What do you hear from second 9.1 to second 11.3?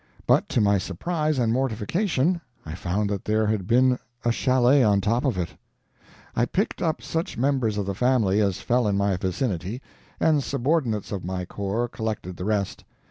vicinity, and subordinates of